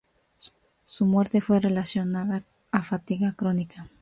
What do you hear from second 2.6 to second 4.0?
a fatiga crónica.